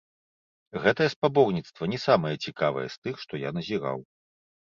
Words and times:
Гэтае 0.83 1.05
спаборніцтва 1.15 1.83
не 1.93 1.99
самае 2.07 2.33
цікавае 2.47 2.85
з 2.93 2.99
тых, 3.03 3.15
што 3.27 3.33
я 3.47 3.55
назіраў. 3.61 3.99